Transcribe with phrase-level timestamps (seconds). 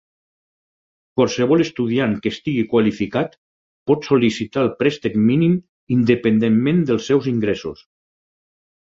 [1.19, 3.35] Qualsevol estudiant que estigui qualificat,
[3.91, 5.53] pot sol·licitar el préstec mínim
[5.97, 7.85] independentment dels seus ingressos.